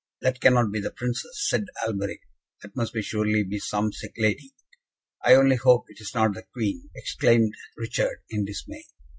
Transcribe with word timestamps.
"That 0.21 0.41
cannot 0.41 0.71
be 0.71 0.79
the 0.81 0.89
Princes," 0.89 1.45
said 1.47 1.67
Alberic; 1.85 2.21
"that 2.63 2.75
must 2.75 2.97
surely 3.03 3.43
be 3.43 3.59
some 3.59 3.91
sick 3.93 4.15
lady." 4.17 4.55
"I 5.23 5.35
only 5.35 5.57
hope 5.57 5.85
it 5.89 6.01
is 6.01 6.15
not 6.15 6.33
the 6.33 6.41
Queen," 6.41 6.89
exclaimed 6.95 7.53
Richard, 7.77 8.23
in 8.31 8.43
dismay. 8.43 8.85